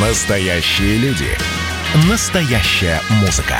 [0.00, 1.26] Настоящие люди.
[2.08, 3.56] Настоящая музыка.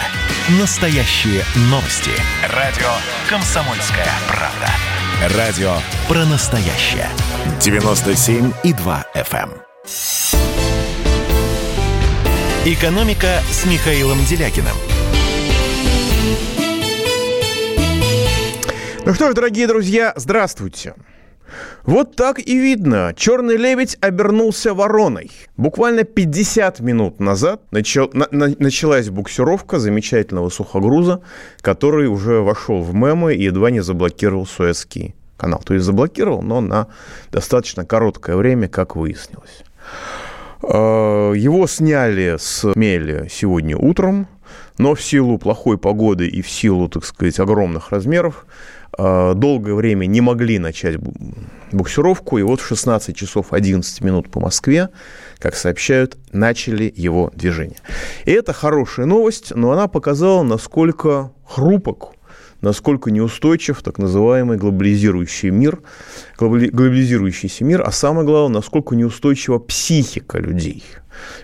[0.61, 2.12] Настоящие новости.
[2.54, 2.87] Радио
[3.28, 5.36] «Комсомольская правда».
[5.36, 5.72] Радио
[6.06, 7.08] про настоящее.
[7.58, 9.50] 97,2 FM.
[9.50, 9.62] эм.
[12.64, 14.77] «Экономика» с Михаилом Делякиным.
[19.05, 20.95] Ну что ж, дорогие друзья, здравствуйте.
[21.85, 23.14] Вот так и видно.
[23.17, 25.31] Черный лебедь обернулся вороной.
[25.57, 31.22] Буквально 50 минут назад начал, на, на, началась буксировка замечательного сухогруза,
[31.61, 35.62] который уже вошел в мемы и едва не заблокировал Суэцкий канал.
[35.64, 36.88] То есть заблокировал, но на
[37.30, 39.62] достаточно короткое время, как выяснилось.
[40.62, 44.27] Э, его сняли с мели сегодня утром,
[44.77, 48.46] но в силу плохой погоды и в силу, так сказать, огромных размеров
[48.97, 50.97] долгое время не могли начать
[51.73, 54.88] буксировку, и вот в 16 часов 11 минут по Москве,
[55.38, 57.78] как сообщают, начали его движение.
[58.24, 62.14] И это хорошая новость, но она показала, насколько хрупок,
[62.61, 65.80] насколько неустойчив так называемый глобализирующий мир,
[66.39, 70.83] глобализирующийся мир, а самое главное, насколько неустойчива психика людей.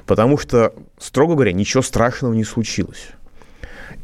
[0.06, 3.08] Потому что, строго говоря, ничего страшного не случилось.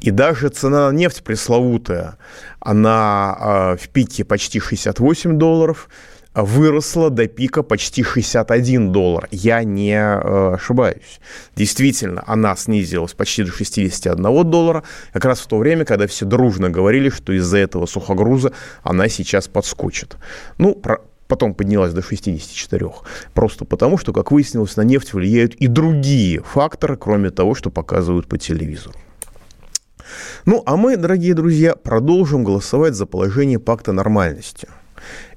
[0.01, 2.17] И даже цена на нефть пресловутая,
[2.61, 5.89] она э, в пике почти 68 долларов,
[6.35, 9.29] выросла до пика почти 61 доллар.
[9.31, 11.21] Я не э, ошибаюсь.
[11.57, 16.71] Действительно, она снизилась почти до 61 доллара, как раз в то время, когда все дружно
[16.71, 20.17] говорили, что из-за этого сухогруза она сейчас подскочит.
[20.59, 22.87] Ну, про, потом поднялась до 64.
[23.35, 28.29] Просто потому, что, как выяснилось, на нефть влияют и другие факторы, кроме того, что показывают
[28.29, 28.95] по телевизору.
[30.45, 34.69] Ну, а мы, дорогие друзья, продолжим голосовать за положение пакта нормальности.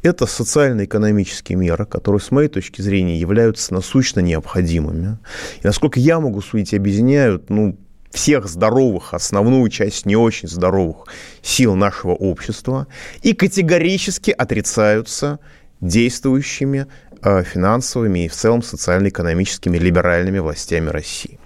[0.02, 5.18] Это социально-экономические меры, которые, с моей точки зрения, являются насущно необходимыми.
[5.62, 7.78] И, насколько я могу судить, объединяют ну,
[8.12, 11.08] всех здоровых, основную часть не очень здоровых
[11.42, 12.88] сил нашего общества
[13.22, 15.40] и категорически отрицаются
[15.82, 16.88] действующими
[17.22, 21.40] э, финансовыми и в целом социально-экономическими либеральными властями России.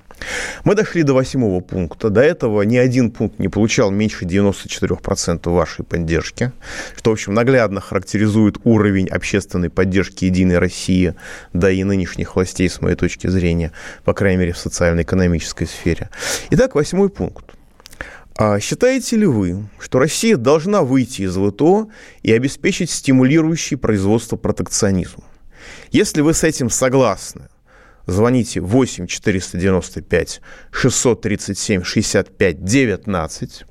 [0.64, 2.10] Мы дошли до восьмого пункта.
[2.10, 6.52] До этого ни один пункт не получал меньше 94% вашей поддержки,
[6.96, 11.16] что, в общем, наглядно характеризует уровень общественной поддержки «Единой России»,
[11.54, 13.72] да и нынешних властей, с моей точки зрения,
[14.04, 16.10] по крайней мере, в социально-экономической сфере.
[16.50, 17.46] Итак, восьмой пункт.
[18.40, 21.90] А считаете ли вы, что Россия должна выйти из ВТО
[22.22, 25.24] и обеспечить стимулирующий производство протекционизм?
[25.92, 27.48] Если вы с этим согласны,
[28.08, 30.42] звоните 8 495
[30.72, 33.66] 637 65 19.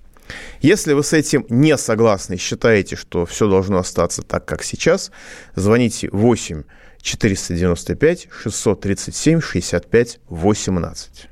[0.60, 5.10] Если вы с этим не согласны и считаете, что все должно остаться так, как сейчас,
[5.54, 6.62] звоните 8
[7.00, 11.28] 495 637 65 18.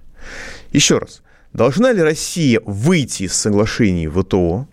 [0.73, 1.23] Еще раз.
[1.53, 4.67] Должна ли Россия выйти из соглашений ВТО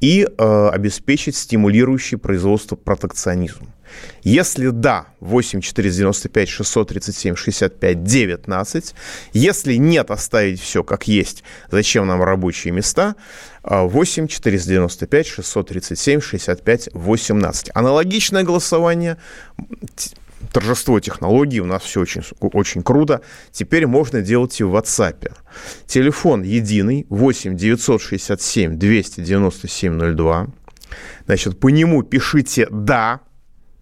[0.00, 3.68] и э, обеспечить стимулирующий производство протекционизм?
[4.22, 8.94] Если да, 8 495 637 65 19.
[9.32, 11.42] Если нет, оставить все как есть.
[11.70, 13.16] Зачем нам рабочие места?
[13.62, 17.70] 8 495 637 65 18.
[17.74, 19.18] Аналогичное голосование
[20.52, 23.22] торжество технологий, у нас все очень, очень круто.
[23.52, 25.32] Теперь можно делать и в WhatsApp.
[25.86, 30.46] Телефон единый 8 967 297 02.
[31.26, 33.20] Значит, по нему пишите «да»,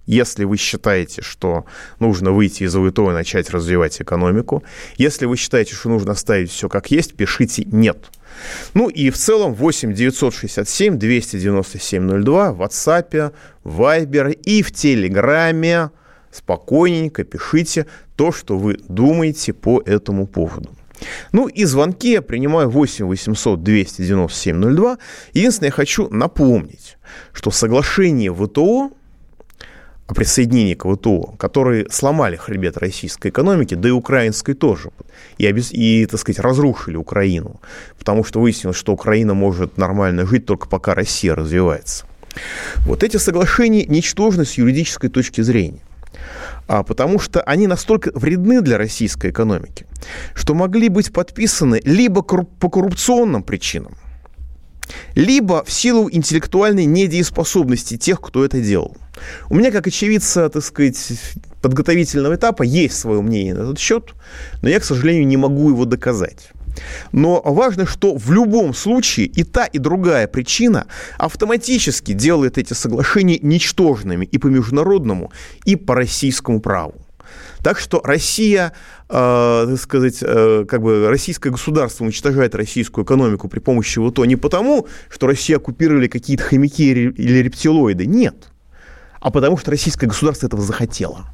[0.06, 1.66] если вы считаете, что
[1.98, 4.62] нужно выйти из АВТО и начать развивать экономику,
[4.96, 8.10] если вы считаете, что нужно оставить все как есть, пишите «нет».
[8.74, 13.32] Ну и в целом 8 967 297 02 в WhatsApp,
[13.64, 15.90] Viber и в Телеграме
[16.30, 17.86] спокойненько пишите
[18.16, 20.70] то, что вы думаете по этому поводу.
[21.32, 24.98] Ну и звонки я принимаю 8 800 297 02.
[25.32, 26.98] Единственное, я хочу напомнить,
[27.32, 28.92] что соглашение ВТО
[30.10, 34.90] о присоединении к ВТО, которые сломали хребет российской экономики, да и украинской тоже,
[35.38, 37.60] и, и, так сказать, разрушили Украину,
[37.96, 42.06] потому что выяснилось, что Украина может нормально жить только пока Россия развивается.
[42.86, 45.80] Вот эти соглашения ничтожны с юридической точки зрения
[46.66, 49.86] а, потому что они настолько вредны для российской экономики,
[50.34, 53.96] что могли быть подписаны либо по коррупционным причинам,
[55.14, 58.96] либо в силу интеллектуальной недееспособности тех, кто это делал.
[59.48, 61.12] У меня, как очевидца, так сказать,
[61.60, 64.14] подготовительного этапа, есть свое мнение на этот счет,
[64.62, 66.50] но я, к сожалению, не могу его доказать.
[67.12, 70.86] Но важно, что в любом случае и та, и другая причина
[71.18, 75.32] автоматически делает эти соглашения ничтожными и по международному,
[75.64, 76.94] и по российскому праву.
[77.62, 78.72] Так что Россия,
[79.10, 84.86] так сказать, э, как бы российское государство уничтожает российскую экономику при помощи ВТО не потому,
[85.08, 88.50] что Россия оккупировали какие-то хомяки или рептилоиды, нет,
[89.20, 91.26] а потому что российское государство этого захотело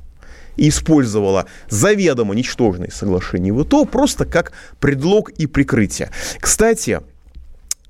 [0.57, 6.11] и использовала заведомо ничтожные соглашения ВТО просто как предлог и прикрытие.
[6.41, 7.01] Кстати,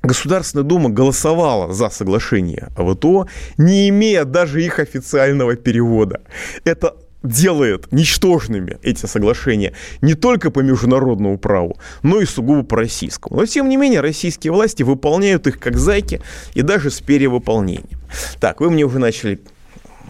[0.03, 6.21] Государственная Дума голосовала за соглашение ВТО, не имея даже их официального перевода.
[6.65, 13.41] Это делает ничтожными эти соглашения не только по международному праву, но и сугубо по российскому.
[13.41, 16.21] Но, тем не менее, российские власти выполняют их как зайки
[16.55, 17.99] и даже с перевыполнением.
[18.41, 19.41] Так, вы мне уже начали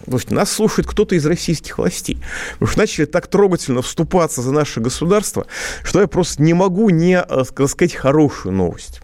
[0.08, 2.18] Слушайте, нас слушает кто-то из российских властей.
[2.60, 5.46] Вы уж начали так трогательно вступаться за наше государство,
[5.82, 9.00] что я просто не могу не э, сказать хорошую новость.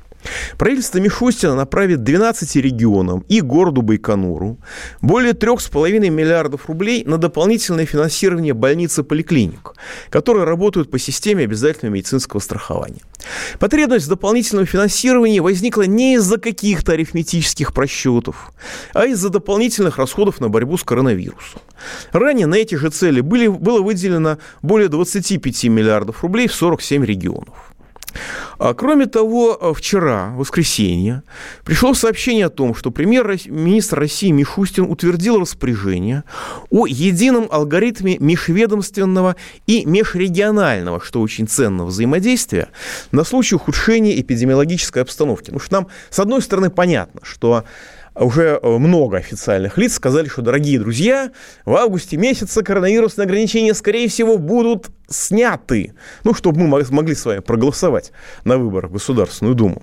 [0.58, 4.58] Правительство Мишустина направит 12 регионам и городу Байконуру
[5.00, 9.74] более 3,5 миллиардов рублей на дополнительное финансирование больниц и поликлиник,
[10.10, 13.02] которые работают по системе обязательного медицинского страхования.
[13.58, 18.52] Потребность в дополнительном финансировании возникла не из-за каких-то арифметических просчетов,
[18.92, 21.60] а из-за дополнительных расходов на борьбу с коронавирусом.
[22.12, 27.71] Ранее на эти же цели были, было выделено более 25 миллиардов рублей в 47 регионов.
[28.58, 31.22] А, кроме того, э, вчера, воскресенье,
[31.64, 36.24] пришло сообщение о том, что премьер-министр России Мишустин утвердил распоряжение
[36.70, 39.36] о едином алгоритме межведомственного
[39.66, 42.68] и межрегионального, что очень ценного взаимодействия
[43.10, 45.46] на случай ухудшения эпидемиологической обстановки.
[45.46, 47.64] Потому что нам, с одной стороны, понятно, что
[48.14, 51.30] уже э, много официальных лиц сказали, что, дорогие друзья,
[51.64, 55.94] в августе месяце коронавирусные ограничения, скорее всего, будут сняты.
[56.24, 58.12] Ну, чтобы мы могли с вами проголосовать
[58.44, 59.82] на выборах в Государственную Думу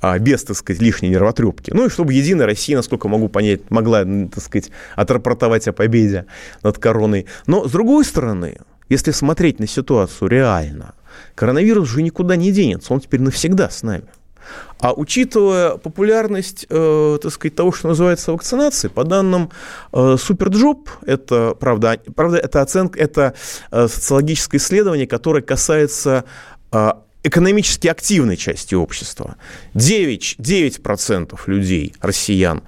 [0.00, 1.70] а, без, так сказать, лишней нервотрепки.
[1.72, 6.26] Ну и чтобы Единая Россия, насколько могу понять, могла, так сказать, отрапортовать о победе
[6.62, 7.26] над короной.
[7.46, 10.94] Но, с другой стороны, если смотреть на ситуацию реально,
[11.34, 14.04] коронавирус же никуда не денется, он теперь навсегда с нами.
[14.80, 19.50] А учитывая популярность, э, так сказать, того, что называется вакцинацией, по данным
[19.92, 23.34] э, Суперджоб, это, правда, правда, это оценка, это
[23.70, 26.24] э, социологическое исследование, которое касается
[26.72, 26.92] э,
[27.24, 29.36] экономически активной части общества.
[29.74, 32.62] 9, 9% людей, россиян,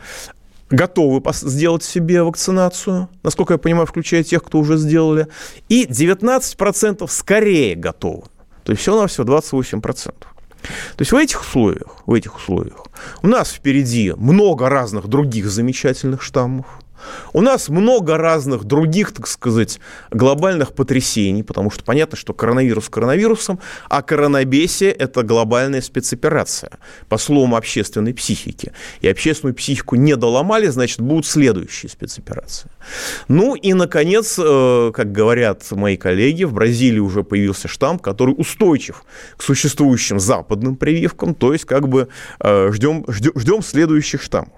[0.71, 5.27] готовы сделать себе вакцинацию, насколько я понимаю, включая тех, кто уже сделали,
[5.69, 8.25] и 19% скорее готовы.
[8.65, 10.15] То есть всего-навсего 28%.
[10.63, 12.85] То есть в этих условиях, в этих условиях
[13.23, 16.67] у нас впереди много разных других замечательных штаммов,
[17.33, 19.81] у нас много разных других, так сказать,
[20.11, 26.73] глобальных потрясений, потому что понятно, что коронавирус коронавирусом, а коронабесие– это глобальная спецоперация
[27.09, 28.73] по слому общественной психики.
[29.01, 32.71] И общественную психику не доломали, значит, будут следующие спецоперации.
[33.29, 39.05] Ну и, наконец, э, как говорят мои коллеги, в Бразилии уже появился штамм, который устойчив
[39.37, 42.09] к существующим западным прививкам, то есть как бы
[42.41, 44.53] э, ждем, ждем, ждем следующих штаммов.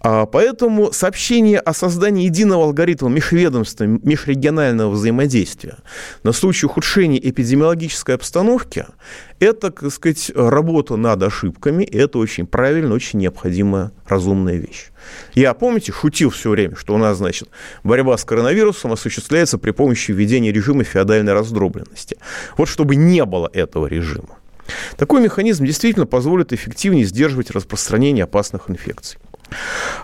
[0.00, 5.76] А, поэтому сообщение о создании единого алгоритма межведомственного, межрегионального взаимодействия
[6.22, 8.86] на случай ухудшения эпидемиологической обстановки–
[9.38, 14.86] это, так сказать, работа над ошибками, и это очень правильно, очень необходимая, разумная вещь.
[15.34, 17.48] Я, помните, шутил все время, что у нас, значит,
[17.84, 22.16] борьба с коронавирусом осуществляется при помощи введения режима феодальной раздробленности.
[22.56, 24.38] Вот чтобы не было этого режима.
[24.96, 29.18] Такой механизм действительно позволит эффективнее сдерживать распространение опасных инфекций.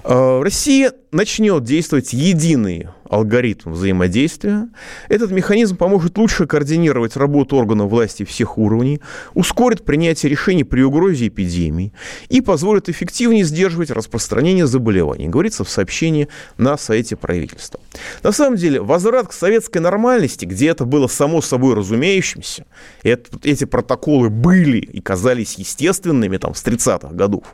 [0.05, 4.69] Э, Россия начнет действовать единый алгоритм взаимодействия.
[5.11, 9.00] Этот механизм поможет лучше координировать работу органов власти всех уровней,
[9.35, 11.92] ускорит принятие решений при угрозе эпидемии
[12.31, 17.81] и позволит эффективнее сдерживать распространение заболеваний, говорится в сообщении на сайте правительства.
[18.23, 22.64] На самом деле, возврат к советской нормальности, где это было само собой разумеющимся,
[23.02, 27.45] это, эти протоколы были и казались естественными там, с 30-х годов,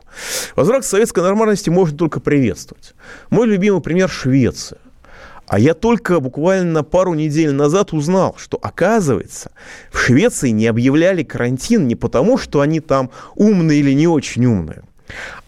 [0.55, 2.93] возврат к советской нормальности можно только приветствовать.
[3.29, 4.79] Мой любимый пример– Швеция.
[5.49, 9.51] А я только буквально пару недель назад узнал, что, оказывается,
[9.91, 14.83] в Швеции не объявляли карантин не потому, что они там умные или не очень умные,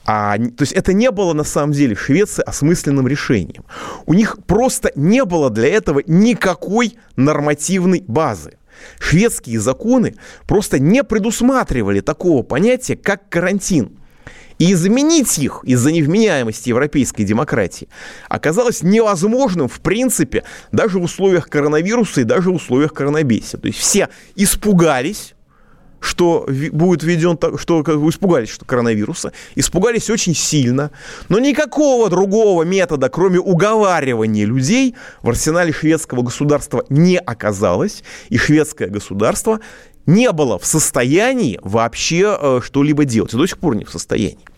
[0.03, 3.63] а, то есть это не было на самом деле в Швеции осмысленным решением.
[4.07, 8.57] У них просто не было для этого никакой нормативной базы.
[8.99, 10.15] Шведские законы
[10.47, 13.99] просто не предусматривали такого понятия, как карантин.
[14.61, 17.87] И заменить их из-за невменяемости европейской демократии
[18.29, 23.59] оказалось невозможным, в принципе, даже в условиях коронавируса и даже в условиях коронабесия.
[23.59, 25.33] То есть все испугались,
[25.99, 30.91] что будет введен, что испугались что коронавируса, испугались очень сильно,
[31.27, 38.89] но никакого другого метода, кроме уговаривания людей, в арсенале шведского государства не оказалось, и шведское
[38.89, 39.59] государство
[40.05, 44.50] не было в состоянии вообще э, что-либо делать, и до сих пор не в состоянии.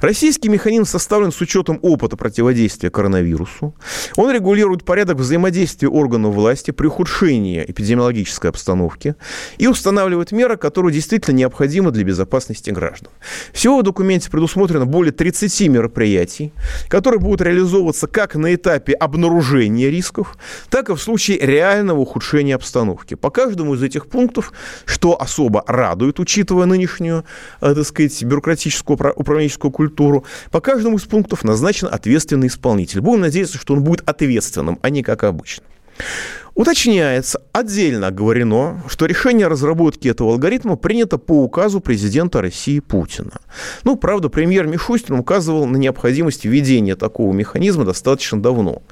[0.00, 3.74] Российский механизм составлен с учетом опыта противодействия коронавирусу.
[4.16, 9.14] Он регулирует порядок взаимодействия органов власти при ухудшении эпидемиологической обстановки
[9.58, 13.10] и устанавливает меры, которые действительно необходимы для безопасности граждан.
[13.52, 16.52] Всего в документе предусмотрено более 30 мероприятий,
[16.88, 20.36] которые будут реализовываться как на этапе обнаружения рисков,
[20.70, 23.14] так и в случае реального ухудшения обстановки.
[23.14, 24.52] По каждому из этих пунктов,
[24.84, 27.24] что особо радует, учитывая нынешнюю,
[27.60, 30.24] э, так сказать, бюрократическую управление экономическую культуру.
[30.50, 33.00] По каждому из пунктов назначен ответственный исполнитель.
[33.00, 35.64] Будем надеяться, что он будет ответственным, а не как обычно.
[36.54, 43.32] Уточняется, отдельно оговорено, что решение о разработке этого алгоритма принято по указу президента России Путина.
[43.82, 48.82] Ну, правда, премьер Мишустин указывал на необходимость введения такого механизма достаточно давно.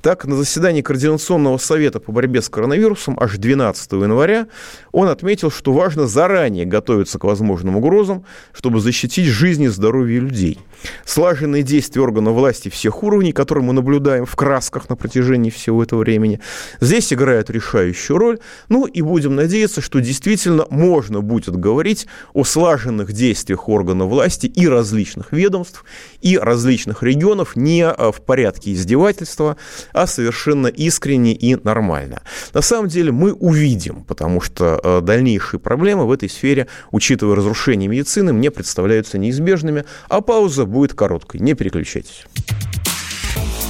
[0.00, 4.48] Так, на заседании Координационного совета по борьбе с коронавирусом аж 12 января
[4.90, 10.58] он отметил, что важно заранее готовиться к возможным угрозам, чтобы защитить жизнь и здоровье людей.
[11.04, 16.00] Слаженные действия органов власти всех уровней, которые мы наблюдаем в красках на протяжении всего этого
[16.00, 16.40] времени,
[16.80, 18.38] здесь играют решающую роль.
[18.68, 24.66] Ну и будем надеяться, что действительно можно будет говорить о слаженных действиях органов власти и
[24.68, 25.84] различных ведомств,
[26.20, 29.56] и различных регионов не а, в порядке издевательства,
[29.92, 32.22] а совершенно искренне и нормально.
[32.54, 37.88] На самом деле мы увидим, потому что а, дальнейшие проблемы в этой сфере, учитывая разрушение
[37.88, 41.40] медицины, мне представляются неизбежными, а пауза будет короткой.
[41.40, 42.24] Не переключайтесь.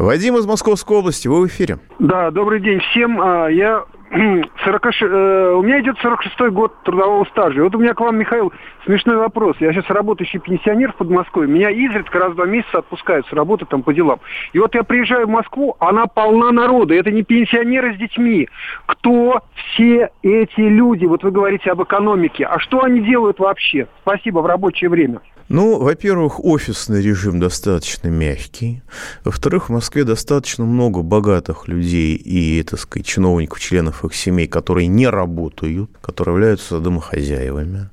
[0.00, 1.78] Вадим из Московской области, вы в эфире.
[1.98, 3.20] Да, добрый день всем.
[3.20, 3.84] А, я
[4.64, 7.62] 40, э, у меня идет 46-й год трудового стажа.
[7.62, 8.50] Вот у меня к вам, Михаил,
[8.86, 9.56] смешной вопрос.
[9.60, 11.52] Я сейчас работающий пенсионер в Подмосковье.
[11.52, 14.20] Меня изредка раз в два месяца отпускают с работы там по делам.
[14.54, 16.94] И вот я приезжаю в Москву, она полна народа.
[16.94, 18.48] Это не пенсионеры с детьми.
[18.86, 21.04] Кто все эти люди?
[21.04, 22.46] Вот вы говорите об экономике.
[22.46, 23.86] А что они делают вообще?
[24.00, 25.20] Спасибо, в рабочее время.
[25.52, 28.82] Ну, во-первых, офисный режим достаточно мягкий.
[29.24, 34.86] Во-вторых, в Москве достаточно много богатых людей и, так сказать, чиновников, членов их семей, которые
[34.86, 37.90] не работают, которые являются домохозяевами.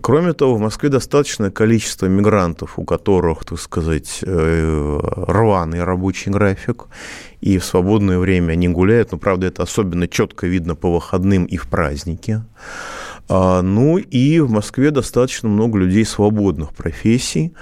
[0.00, 6.84] Кроме того, в Москве достаточное количество мигрантов, у которых, так сказать, э, рваный рабочий график,
[7.40, 11.56] и в свободное время они гуляют, но, правда, это особенно четко видно по выходным и
[11.56, 12.44] в праздники.
[13.32, 17.54] А, ну и в Москве достаточно много людей свободных профессий,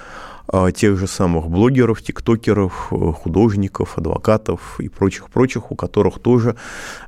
[0.73, 6.55] тех же самых блогеров, тиктокеров, э, художников, адвокатов и прочих-прочих, у которых тоже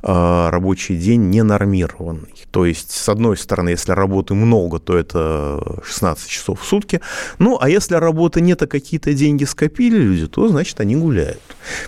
[0.04, 2.34] а, рабочий день не нормированный.
[2.52, 7.02] То есть, с одной стороны, если работы много, то это 16 часов в сутки.
[7.40, 11.42] Ну, а если работы нет, а какие-то деньги скопили люди, то, значит, они гуляют.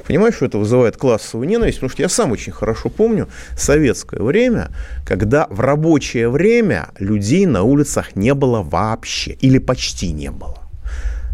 [0.07, 1.77] Понимаешь, что это вызывает классовую ненависть?
[1.77, 4.69] Потому что я сам очень хорошо помню советское время,
[5.05, 10.62] когда в рабочее время людей на улицах не было вообще или почти не было.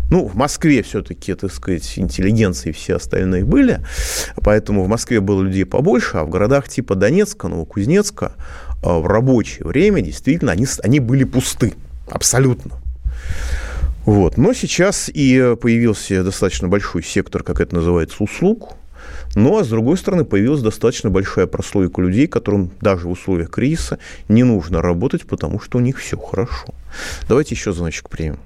[0.09, 3.79] Ну, в Москве все-таки, так сказать, интеллигенции все остальные были,
[4.43, 8.33] поэтому в Москве было людей побольше, а в городах типа Донецка, Новокузнецка
[8.81, 11.73] а, в рабочее время действительно они, они были пусты,
[12.09, 12.71] абсолютно.
[14.05, 14.37] Вот.
[14.37, 18.73] Но сейчас и появился достаточно большой сектор, как это называется, услуг.
[19.35, 23.99] Ну, а с другой стороны, появилась достаточно большая прослойка людей, которым даже в условиях кризиса
[24.27, 26.73] не нужно работать, потому что у них все хорошо.
[27.27, 28.39] Давайте еще звоночек примем.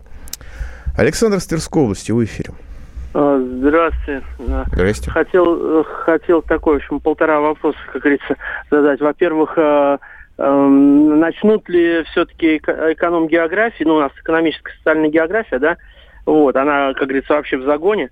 [0.96, 2.52] Александр с Тверской области, в эфире.
[3.16, 4.24] А, здравствуйте.
[4.72, 5.12] Здрасте.
[5.12, 8.36] Хотел, э, хотел такой, в общем, полтора вопроса, как говорится,
[8.70, 9.02] задать.
[9.02, 9.98] Во-первых, э,
[10.38, 15.78] эм, начнут ли все-таки эконом географии, ну, у нас экономическая социальная география, да,
[16.26, 18.10] вот, она, как говорится, вообще в загоне,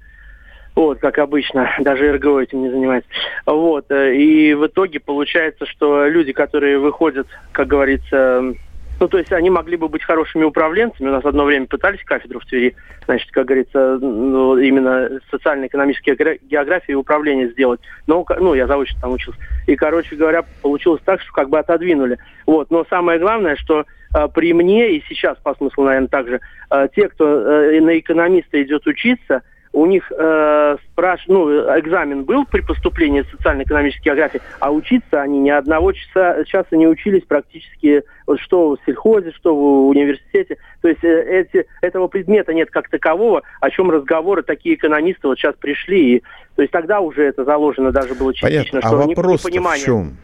[0.75, 3.09] вот, как обычно, даже РГО этим не занимается.
[3.45, 8.53] Вот, э, и в итоге получается, что люди, которые выходят, как говорится,
[9.01, 11.09] Ну, то есть они могли бы быть хорошими управленцами.
[11.09, 16.91] У нас одно время пытались кафедру в Твери, значит, как говорится, ну, именно социально-экономические географии
[16.91, 17.81] и управление сделать.
[18.05, 19.41] Но, ну, я заочно там учился.
[19.65, 22.19] И, короче говоря, получилось так, что как бы отодвинули.
[22.45, 22.69] Вот.
[22.69, 26.39] Но самое главное, что э, при мне, и сейчас по смыслу, наверное, также,
[26.69, 29.41] э, те, кто э, на экономиста идет учиться,
[29.73, 31.23] у них э, спраш...
[31.27, 31.49] ну,
[31.79, 36.87] экзамен был при поступлении в социально-экономической географии, а учиться они ни одного часа, часа не
[36.87, 40.57] учились практически, вот что в сельхозе, что в университете.
[40.81, 45.37] То есть э, эти, этого предмета нет как такового, о чем разговоры такие экономисты вот
[45.37, 46.17] сейчас пришли.
[46.17, 46.23] И,
[46.55, 48.81] то есть тогда уже это заложено даже было частично, Понятно.
[48.81, 50.17] что а вопрос в чем?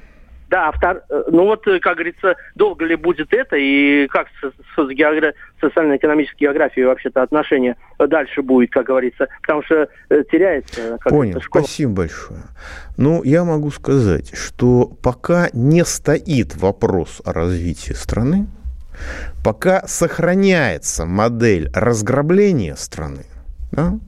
[0.50, 1.04] Да, втор...
[1.10, 5.34] Э, ну вот, э, как говорится, долго ли будет это и как с, с геогра...
[5.60, 10.98] социально-экономической географией вообще-то отношения дальше будет, как говорится, потому что э, теряется...
[11.04, 11.64] Понял, школа.
[11.64, 12.40] спасибо большое.
[12.98, 18.48] Ну, я могу сказать, что пока не стоит вопрос о развитии страны,
[19.44, 23.26] пока сохраняется модель разграбления страны,
[23.72, 24.00] да,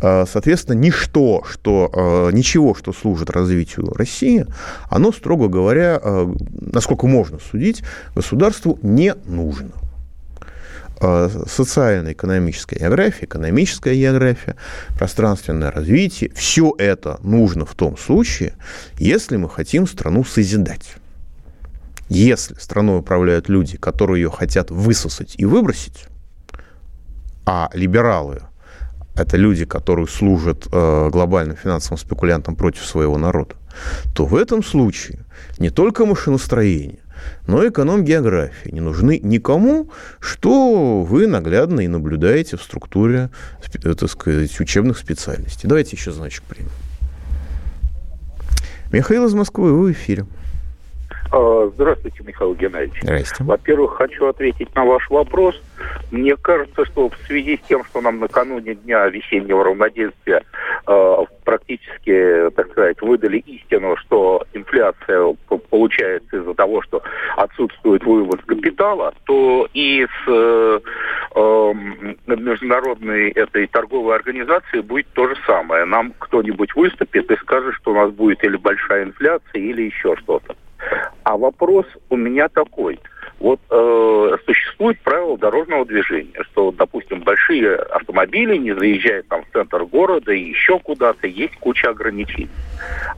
[0.00, 4.46] соответственно, ничто, что, э, ничего, что служит развитию России,
[4.88, 7.82] оно, строго говоря, э, насколько можно судить,
[8.14, 9.70] государству не нужно.
[11.00, 14.56] Социально-экономическая география, экономическая география,
[14.98, 18.54] пространственное развитие, все это нужно в том случае,
[18.98, 20.96] если мы хотим страну созидать.
[22.08, 26.06] Если страной управляют люди, которые ее хотят высосать и выбросить,
[27.46, 28.47] а либералы
[29.18, 33.56] это люди, которые служат э, глобальным финансовым спекулянтам против своего народа,
[34.14, 35.24] то в этом случае
[35.58, 37.00] не только машиностроение,
[37.46, 43.30] но и эконом-география не нужны никому, что вы наглядно и наблюдаете в структуре,
[43.74, 45.68] э, так сказать, учебных специальностей.
[45.68, 46.70] Давайте еще значок примем.
[48.92, 50.26] Михаил из Москвы, вы в эфире.
[51.30, 53.02] А, здравствуйте, Михаил Геннадьевич.
[53.02, 53.44] Здрасте.
[53.44, 55.60] Во-первых, хочу ответить на ваш вопрос.
[56.10, 60.42] Мне кажется, что в связи с тем, что нам накануне Дня весеннего равноденствия
[60.86, 65.34] э, практически, так сказать, выдали истину, что инфляция
[65.70, 67.02] получается из-за того, что
[67.36, 70.80] отсутствует вывоз капитала, то и с э,
[71.34, 71.72] э,
[72.26, 75.84] международной этой торговой организацией будет то же самое.
[75.84, 80.56] Нам кто-нибудь выступит и скажет, что у нас будет или большая инфляция, или еще что-то.
[81.28, 82.98] А вопрос у меня такой.
[83.38, 89.84] Вот э, существует правило дорожного движения, что, допустим, большие автомобили не заезжают там в центр
[89.84, 92.48] города и еще куда-то, есть куча ограничений.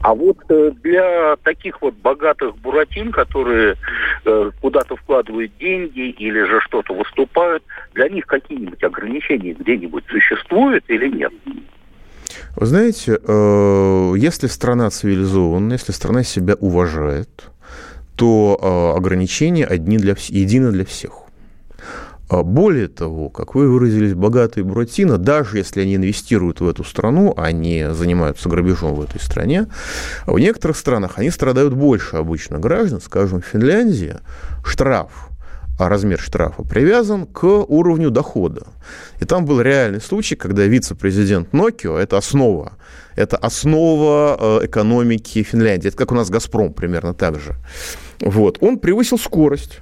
[0.01, 3.77] А вот э, для таких вот богатых буратин, которые
[4.25, 11.07] э, куда-то вкладывают деньги или же что-то выступают, для них какие-нибудь ограничения где-нибудь существуют или
[11.07, 11.31] нет?
[12.57, 17.29] Вы знаете, э, если страна цивилизована, если страна себя уважает,
[18.21, 21.23] то э, ограничения одни для, едины для всех.
[22.29, 27.35] А более того, как вы выразились, богатые Буратино, даже если они инвестируют в эту страну,
[27.51, 29.65] не занимаются грабежом в этой стране,
[30.27, 33.01] в некоторых странах они страдают больше обычно граждан.
[33.01, 34.17] Скажем, в Финляндии
[34.63, 35.31] штраф
[35.81, 38.67] а размер штрафа привязан к уровню дохода.
[39.19, 42.73] И там был реальный случай, когда вице-президент Nokia, это основа,
[43.15, 47.55] это основа э, экономики Финляндии, это как у нас «Газпром» примерно так же,
[48.21, 49.79] вот, он превысил скорость.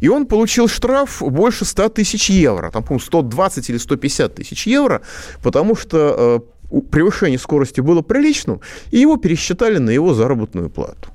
[0.00, 5.02] И он получил штраф больше 100 тысяч евро, там, по-моему, 120 или 150 тысяч евро,
[5.42, 6.42] потому что
[6.72, 11.10] э, превышение скорости было приличным, и его пересчитали на его заработную плату.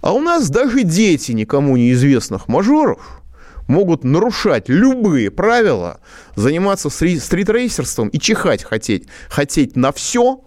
[0.00, 3.22] А у нас даже дети никому неизвестных мажоров
[3.66, 5.98] могут нарушать любые правила,
[6.36, 10.40] заниматься стритрейсерством и чихать хотеть, хотеть на все,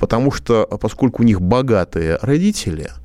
[0.00, 2.90] потому что, поскольку у них богатые родители–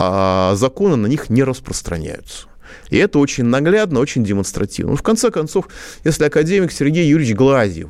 [0.00, 2.46] а законы на них не распространяются.
[2.88, 4.92] И это очень наглядно, очень демонстративно.
[4.92, 5.68] Ну, в конце концов,
[6.04, 7.88] если академик Сергей Юрьевич Глазьев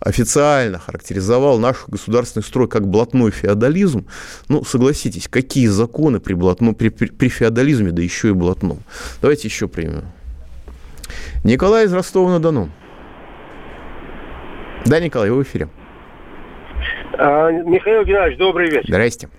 [0.00, 4.06] официально характеризовал наш государственный строй как блатной феодализм,
[4.48, 8.80] ну, согласитесь, какие законы при, блатно, при, при, при феодализме, да еще и блатном.
[9.22, 10.04] Давайте еще примем.
[11.42, 12.68] Николай из Ростова-на-Дону.
[14.84, 15.70] Да, Николай, вы в эфире.
[17.14, 18.88] А, Михаил Геннадьевич, добрый вечер.
[18.88, 19.30] Здрасте.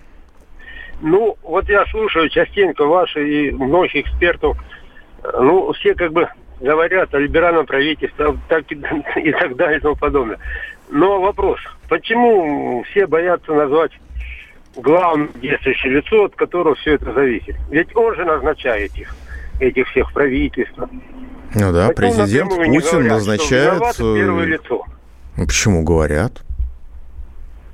[1.02, 4.58] Ну, вот я слушаю частенько ваши и многих экспертов.
[5.24, 6.28] Ну, все как бы
[6.60, 8.76] говорят о либеральном правительстве так и,
[9.24, 10.38] и так далее и тому подобное.
[10.90, 11.60] Но вопрос,
[11.90, 13.92] почему все боятся назвать
[14.76, 17.56] главное действующее лицо, от которого все это зависит?
[17.70, 19.16] Ведь он же назначает их,
[19.60, 20.78] этих всех правительств.
[21.56, 23.82] Ну да, почему президент Путин говорят, назначает...
[23.98, 24.86] первое лицо?
[25.38, 26.44] Ну, почему говорят?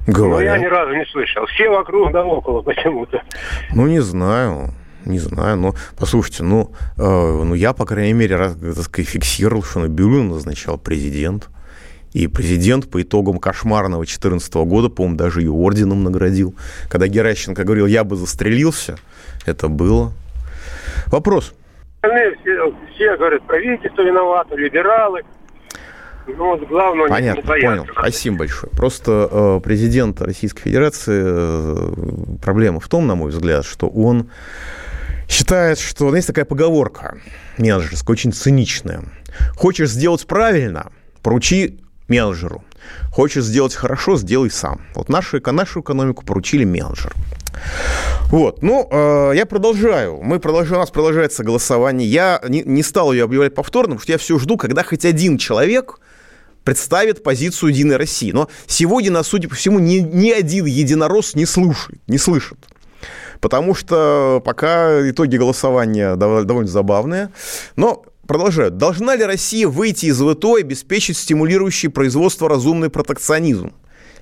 [0.08, 0.40] Говорят.
[0.40, 1.46] Ну, я ни разу не слышал.
[1.48, 3.22] Все вокруг да около почему-то.
[3.74, 4.72] Ну, не знаю.
[5.06, 9.64] Не знаю, но послушайте, ну, э, ну я, по крайней мере, раз, так сказать, фиксировал,
[9.64, 11.48] что Набиуллина назначал президент.
[12.12, 16.56] И президент по итогам кошмарного 2014 года, по-моему, даже ее орденом наградил.
[16.90, 18.98] Когда Геращенко говорил, я бы застрелился,
[19.46, 20.12] это было.
[21.08, 21.54] Вопрос.
[22.02, 25.22] Все, все говорят, правительство виновато, либералы.
[26.28, 27.86] Ну, вот главное, Понятно, понял.
[27.92, 28.72] Спасибо большое.
[28.74, 34.30] Просто э, президент Российской Федерации, э, проблема в том, на мой взгляд, что он
[35.30, 37.18] считает, что есть такая поговорка
[37.58, 39.04] менеджерская, очень циничная.
[39.56, 42.64] Хочешь сделать правильно, поручи менеджеру.
[43.12, 44.82] Хочешь сделать хорошо, сделай сам.
[44.96, 47.16] Вот нашу, нашу экономику поручили менеджеру.
[48.30, 50.22] Вот, ну, э, я продолжаю.
[50.22, 52.08] Мы продолжаем, у нас продолжается голосование.
[52.08, 55.38] Я не, не стал ее объявлять повторным, потому что я все жду, когда хоть один
[55.38, 56.00] человек
[56.68, 58.34] представит позицию Единой России.
[58.34, 62.58] Но сегодня, на судя по всему, ни, ни один единорос не слушает, не слышит.
[63.40, 67.30] Потому что пока итоги голосования довольно забавные.
[67.78, 68.76] Но продолжают.
[68.76, 73.72] Должна ли Россия выйти из ВТО и обеспечить стимулирующий производство разумный протекционизм?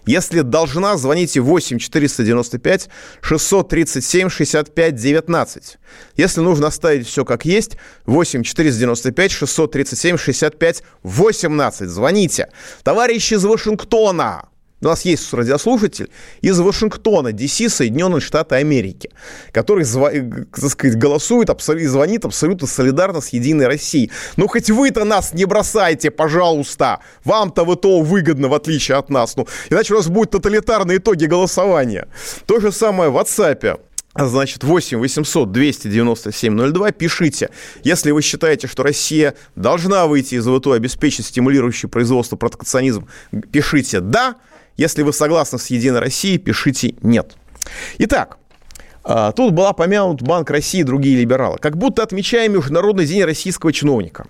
[0.05, 2.89] Если должна, звоните 8 495
[3.21, 5.77] 637 65 19.
[6.17, 11.89] Если нужно оставить все как есть, 8 495 637 65 18.
[11.89, 12.49] Звоните.
[12.83, 14.49] Товарищи из Вашингтона,
[14.81, 16.09] у нас есть радиослушатель
[16.41, 19.09] из Вашингтона, DC, Соединенные Штаты Америки,
[19.51, 24.11] который так сказать, голосует и звонит абсолютно солидарно с Единой Россией.
[24.35, 26.99] Ну, хоть вы-то нас не бросайте, пожалуйста.
[27.23, 29.37] Вам-то ВТО выгодно, в отличие от нас.
[29.37, 32.07] Ну, иначе у нас будут тоталитарные итоги голосования.
[32.45, 33.79] То же самое в WhatsApp.
[34.17, 36.91] Значит, 8 800 297 02.
[36.91, 37.49] Пишите.
[37.83, 43.07] Если вы считаете, что Россия должна выйти из ВТО, обеспечить стимулирующий производство протекционизм,
[43.51, 44.35] пишите «да».
[44.77, 47.35] Если вы согласны с «Единой Россией», пишите «нет».
[47.97, 48.37] Итак,
[49.35, 51.59] Тут была помянут Банк России и другие либералы.
[51.59, 54.25] Как будто отмечаем Международный день российского чиновника.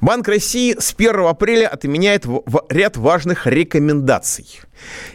[0.00, 2.26] Банк России с 1 апреля отменяет
[2.68, 4.60] ряд важных рекомендаций.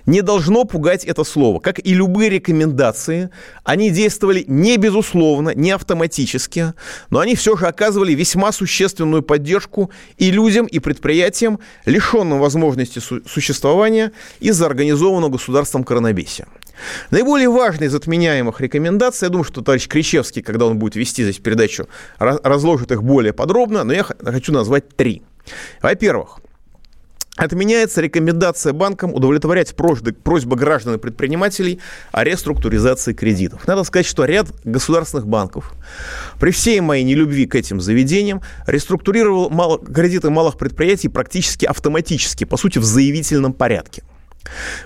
[0.05, 1.59] Не должно пугать это слово.
[1.59, 3.29] Как и любые рекомендации,
[3.63, 6.73] они действовали не безусловно, не автоматически,
[7.09, 14.11] но они все же оказывали весьма существенную поддержку и людям, и предприятиям, лишенным возможности существования
[14.39, 16.47] из-за организованного государством коронавируса.
[17.11, 21.37] Наиболее важной из отменяемых рекомендаций, я думаю, что товарищ Кричевский, когда он будет вести здесь
[21.37, 21.87] передачу,
[22.19, 25.23] разложит их более подробно, но я хочу назвать три.
[25.81, 26.39] Во-первых,
[27.37, 31.79] Отменяется рекомендация банкам удовлетворять просьбы, граждан и предпринимателей
[32.11, 33.67] о реструктуризации кредитов.
[33.67, 35.71] Надо сказать, что ряд государственных банков
[36.39, 42.57] при всей моей нелюбви к этим заведениям реструктурировал мало, кредиты малых предприятий практически автоматически, по
[42.57, 44.01] сути, в заявительном порядке.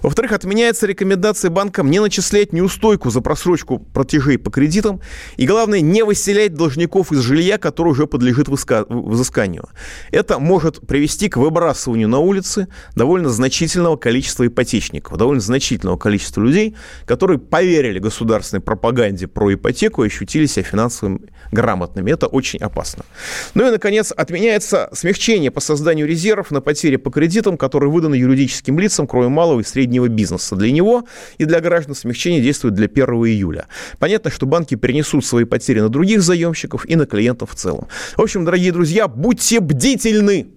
[0.01, 5.01] Во-вторых, отменяется рекомендация банкам не начислять неустойку за просрочку платежей по кредитам
[5.37, 9.69] и, главное, не выселять должников из жилья, которое уже подлежит взысканию.
[10.11, 16.75] Это может привести к выбрасыванию на улицы довольно значительного количества ипотечников, довольно значительного количества людей,
[17.05, 21.19] которые поверили государственной пропаганде про ипотеку и ощутили себя финансово
[21.51, 22.11] грамотными.
[22.11, 23.05] Это очень опасно.
[23.53, 28.79] Ну и, наконец, отменяется смягчение по созданию резервов на потери по кредитам, которые выданы юридическим
[28.79, 30.56] лицам, кроме малого и среднего бизнеса.
[30.56, 31.08] Для него
[31.39, 33.65] и для граждан смягчение действует для 1 июля.
[33.97, 37.88] Понятно, что банки перенесут свои потери на других заемщиков и на клиентов в целом.
[38.17, 40.47] В общем, дорогие друзья, будьте бдительны!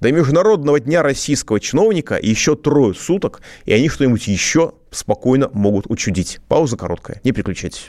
[0.00, 6.38] До Международного дня российского чиновника еще трое суток, и они что-нибудь еще спокойно могут учудить.
[6.48, 7.88] Пауза короткая, не переключайтесь.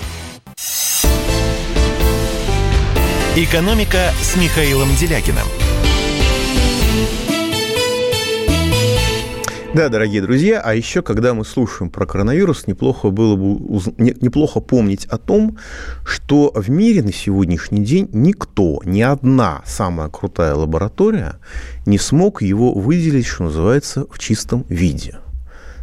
[3.33, 5.47] «Экономика» с Михаилом Делякиным.
[9.73, 13.87] Да, дорогие друзья, а еще, когда мы слушаем про коронавирус, неплохо было бы уз...
[13.97, 15.57] неплохо помнить о том,
[16.03, 21.35] что в мире на сегодняшний день никто, ни одна самая крутая лаборатория
[21.85, 25.19] не смог его выделить, что называется, в чистом виде.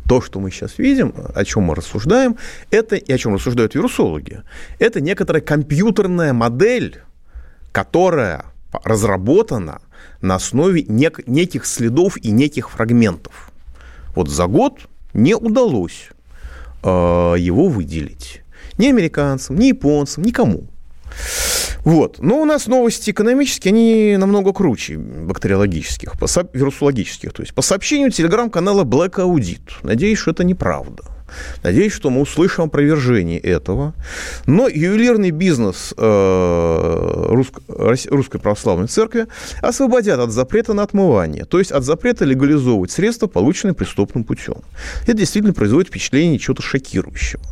[0.07, 2.37] То, что мы сейчас видим, о чем мы рассуждаем,
[2.71, 4.43] это и о чем рассуждают вирусологи,
[4.79, 7.01] это некоторая компьютерная модель,
[7.79, 8.45] которая
[8.83, 9.81] разработана
[10.21, 13.53] на основе нек- неких следов и неких фрагментов.
[14.17, 14.81] Вот за год
[15.15, 16.09] не удалось
[16.83, 18.43] э, его выделить.
[18.79, 20.65] Ни американцам, ни японцам, никому.
[21.85, 22.19] Вот.
[22.19, 26.15] Но у нас новости экономические, они намного круче бактериологических,
[26.53, 27.33] вирусологических.
[27.33, 29.71] То есть по сообщению телеграм-канала Black Audit.
[29.85, 31.05] Надеюсь, что это неправда.
[31.63, 33.95] Надеюсь, что мы услышим опровержение этого.
[34.47, 39.27] Но ювелирный бизнес э, Русской Православной Церкви
[39.61, 44.57] освободят от запрета на отмывание, то есть от запрета легализовывать средства, полученные преступным путем.
[45.03, 47.43] Это действительно производит впечатление чего-то шокирующего.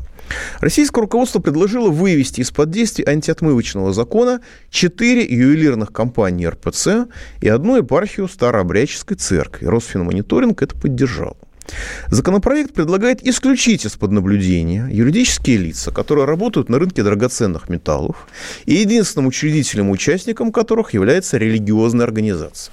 [0.60, 7.08] Российское руководство предложило вывести из-под действия антиотмывочного закона четыре ювелирных компании РПЦ
[7.40, 9.66] и одну епархию Старообрядческой церкви.
[9.66, 11.36] Росфинмониторинг это поддержал.
[12.10, 18.28] Законопроект предлагает исключить из-под наблюдения юридические лица, которые работают на рынке драгоценных металлов,
[18.64, 22.72] и единственным учредителем и участником которых является религиозная организация.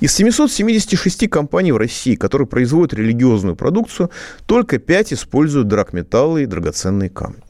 [0.00, 4.10] Из 776 компаний в России, которые производят религиозную продукцию,
[4.46, 7.42] только 5 используют драгметаллы и драгоценные камни.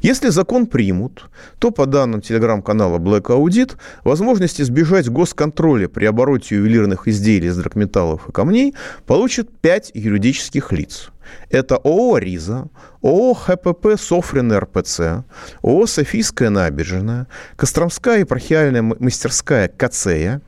[0.00, 7.08] Если закон примут, то, по данным телеграм-канала Black Audit, возможность избежать госконтроля при обороте ювелирных
[7.08, 8.74] изделий из драгметаллов и камней
[9.06, 11.10] получат пять юридических лиц.
[11.50, 12.68] Это ООО «Риза»,
[13.02, 15.24] ООО «ХПП Софрин РПЦ»,
[15.62, 20.40] ООО «Софийская набережная», Костромская епархиальная мастерская «Кацея»,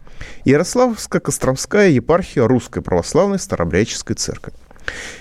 [0.44, 4.52] Ярославско-Костромская епархия Русской Православной Старобрядческой Церкви.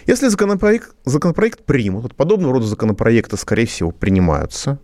[0.06, 4.80] Если законопроект, законопроект примут, вот подобного рода законопроекты, скорее всего, принимаются,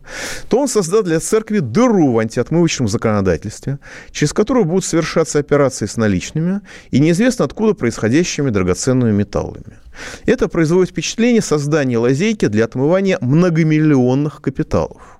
[0.49, 3.79] то он создаст для церкви дыру в антиотмывочном законодательстве,
[4.11, 9.79] через которую будут совершаться операции с наличными и неизвестно откуда происходящими драгоценными металлами.
[10.25, 15.17] Это производит впечатление создания лазейки для отмывания многомиллионных капиталов.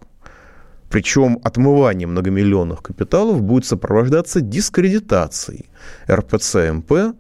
[0.94, 5.72] Причем отмывание многомиллионных капиталов будет сопровождаться дискредитацией
[6.08, 7.16] РПЦ МП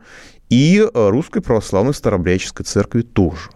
[0.53, 3.49] и э, Русской Православной Старобрядческой Церкви тоже.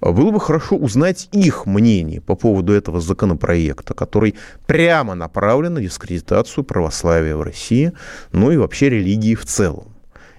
[0.00, 6.62] Было бы хорошо узнать их мнение по поводу этого законопроекта, который прямо направлен на дискредитацию
[6.62, 7.92] православия в России,
[8.30, 9.88] ну и вообще религии в целом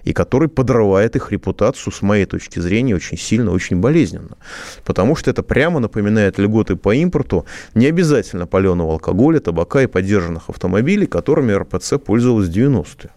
[0.04, 4.38] и который подрывает их репутацию, с моей точки зрения, очень сильно, очень болезненно.
[4.86, 10.48] Потому что это прямо напоминает льготы по импорту не обязательно паленого алкоголя, табака и поддержанных
[10.48, 13.10] автомобилей, которыми РПЦ пользовалась в 90-е.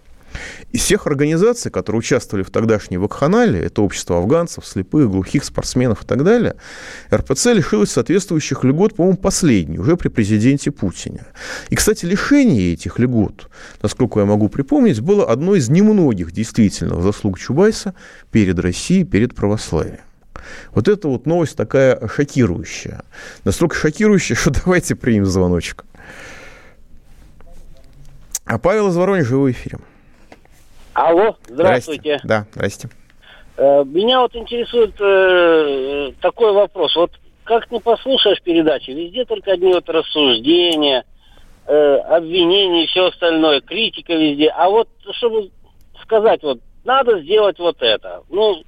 [0.72, 6.06] Из всех организаций, которые участвовали в тогдашней вакханале, это общество афганцев, слепых, глухих, спортсменов и
[6.06, 6.56] так далее,
[7.14, 11.26] РПЦ лишилась соответствующих льгот, по-моему, последней, уже при президенте Путине.
[11.70, 13.50] И, кстати, лишение этих льгот,
[13.82, 17.94] насколько я могу припомнить, было одной из немногих действительно заслуг Чубайса
[18.32, 20.00] перед Россией, перед православием.
[20.74, 23.04] Вот это вот новость такая шокирующая.
[23.44, 25.86] Настолько шокирующая, что давайте примем звоночек.
[28.46, 29.78] А Павел из Воронежа в эфире.
[30.94, 32.20] Алло, здравствуйте.
[32.24, 32.28] Здрасте.
[32.28, 32.90] Да, здрасте.
[33.58, 36.96] Э, меня вот интересует э, такой вопрос.
[36.96, 37.12] Вот
[37.44, 41.06] как не послушаешь передачи, везде только одни вот рассуждения,
[41.68, 44.50] э, обвинения и все остальное, критика везде.
[44.50, 45.52] А вот чтобы
[46.04, 48.24] сказать, вот надо сделать вот это.
[48.30, 48.64] Ну,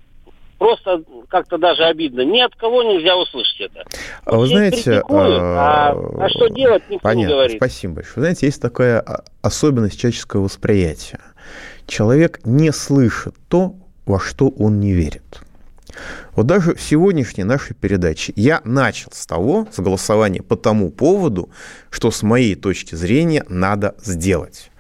[0.57, 2.21] просто как-то даже обидно.
[2.21, 3.83] Ни от кого нельзя услышать это.
[4.25, 5.01] А вы знаете...
[5.09, 7.57] А, а что делать, никто понятно, не говорит.
[7.57, 8.15] Спасибо большое.
[8.15, 9.03] Вы знаете, есть такая
[9.41, 11.19] особенность человеческого восприятия–
[11.87, 15.41] человек не слышит то, во что он не верит.
[16.35, 21.49] Вот даже в сегодняшней нашей передаче я начал с того, с голосования по тому поводу,
[21.89, 24.71] что с моей точки зрения надо сделать.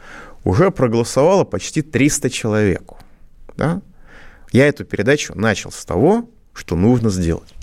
[0.43, 2.93] Уже проголосовало почти 300 человек.
[3.55, 3.81] Да?
[4.51, 7.53] Я эту передачу начал с того, что нужно сделать.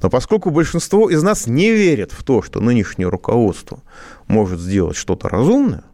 [0.00, 3.80] Но поскольку большинство из нас не верит в то, что нынешнее руководство
[4.26, 5.84] может сделать что-то разумное,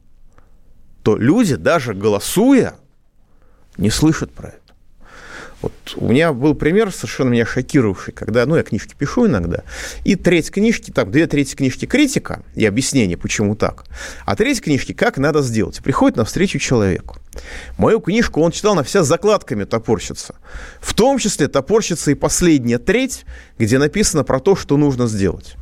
[1.03, 2.77] то люди, даже голосуя,
[3.79, 4.69] не слышат про это.
[5.61, 9.65] Вот у меня был пример совершенно меня шокировавший, когда, ну, я книжки пишу иногда,
[10.05, 13.85] и треть книжки, там, две трети книжки критика и объяснение, почему так,
[14.25, 15.83] а треть книжки как надо сделать.
[15.83, 17.17] Приходит навстречу человеку.
[17.77, 20.37] Мою книжку он читал на вся закладками топорщится.
[20.81, 23.25] В том числе топорщится и последняя треть,
[23.59, 25.57] где написано про то, что нужно сделать.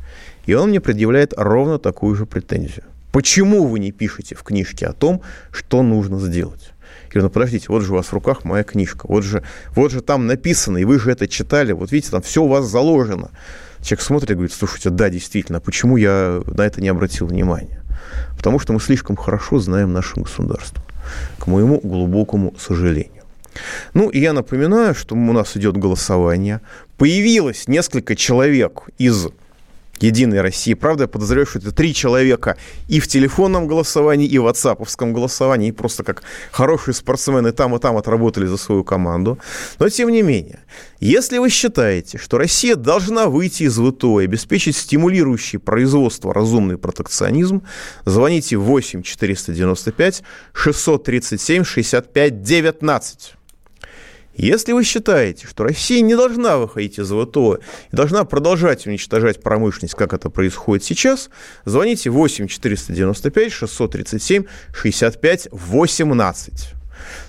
[0.45, 2.85] И он мне предъявляет ровно такую же претензию.
[3.11, 6.71] Почему вы не пишете в книжке о том, что нужно сделать?
[7.07, 9.91] Я говорю, ну подождите, вот же у вас в руках моя книжка, вот же, вот
[9.91, 13.31] же там написано, и вы же это читали, вот видите, там все у вас заложено.
[13.81, 17.81] Человек смотрит и говорит, слушайте, да, действительно, почему я на это не обратил внимания?
[18.35, 20.83] Потому что мы слишком хорошо знаем наше государство,
[21.39, 23.23] к моему глубокому сожалению.
[23.93, 26.61] Ну, и я напоминаю, что у нас идет голосование.
[26.97, 29.27] Появилось несколько человек из
[29.99, 30.73] Единой России.
[30.73, 32.57] Правда, я подозреваю, что это три человека
[32.87, 37.79] и в телефонном голосовании, и в WhatsApp голосовании, и просто как хорошие спортсмены там и
[37.79, 39.37] там отработали за свою команду.
[39.79, 40.59] Но, тем не менее,
[40.99, 47.63] если вы считаете, что Россия должна выйти из ВТО и обеспечить стимулирующий производство разумный протекционизм,
[48.05, 53.36] звоните 8 495 637 65 19.
[54.37, 57.55] Если вы считаете, что Россия не должна выходить из ВТО
[57.91, 61.31] и должна продолжать уничтожать промышленность, как это происходит сейчас,
[61.65, 66.53] звоните 8 495 637 65 18.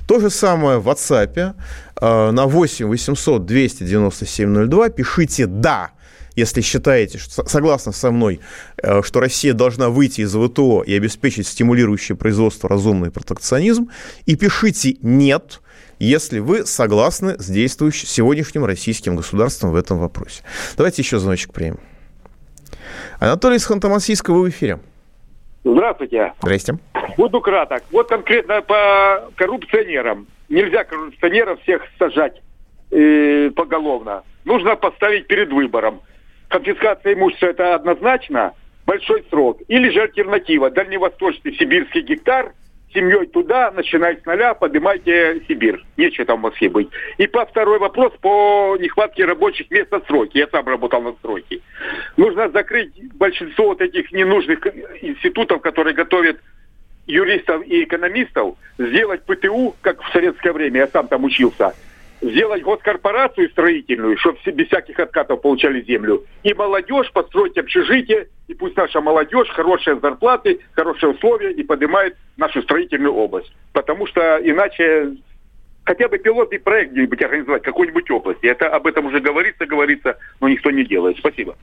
[0.06, 1.54] То же самое в WhatsApp
[2.00, 5.92] э, на 8 800 297 02 пишите «да»,
[6.36, 8.40] если считаете, что, согласно со мной,
[8.82, 13.88] э, что Россия должна выйти из ВТО и обеспечить стимулирующее производство разумный протекционизм,
[14.26, 15.60] и пишите «нет»,
[15.98, 20.42] если вы согласны с действующим сегодняшним российским государством в этом вопросе.
[20.76, 21.78] Давайте еще звоночек примем.
[23.20, 24.78] Анатолий из Ханты-Мансийска, вы в эфире.
[25.64, 26.32] Здравствуйте.
[26.40, 26.78] Здрасте.
[27.16, 27.82] Буду краток.
[27.90, 30.26] Вот конкретно по коррупционерам.
[30.48, 32.40] Нельзя коррупционеров всех сажать
[32.90, 34.22] э, поголовно.
[34.44, 36.00] Нужно поставить перед выбором.
[36.48, 38.54] Конфискация имущества– это однозначно
[38.86, 39.60] большой срок.
[39.68, 42.52] Или же альтернатива– дальневосточный сибирский гектар–
[42.92, 45.82] семьей туда, начинать с нуля, поднимайте Сибирь.
[45.96, 46.88] Нечего там в Москве быть.
[47.18, 50.40] И по второй вопрос по нехватке рабочих мест на стройке.
[50.40, 51.60] Я сам работал на стройке.
[52.16, 54.66] Нужно закрыть большинство вот этих ненужных
[55.02, 56.38] институтов, которые готовят
[57.06, 61.74] юристов и экономистов, сделать ПТУ, как в советское время, я сам там учился–
[62.20, 66.24] сделать госкорпорацию строительную, чтобы все без всяких откатов получали землю.
[66.42, 72.62] И молодежь построить общежитие, и пусть наша молодежь, хорошие зарплаты, хорошие условия, и поднимает нашу
[72.62, 73.52] строительную область.
[73.72, 75.16] Потому что иначе
[75.88, 78.44] хотя бы пилотный проект где-нибудь организовать, какой-нибудь области.
[78.44, 81.16] Это об этом уже говорится, говорится, но никто не делает.
[81.16, 81.56] Спасибо.